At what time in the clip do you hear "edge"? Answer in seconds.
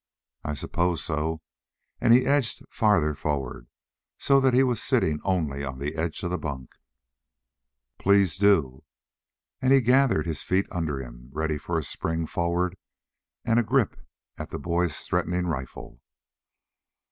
5.95-6.23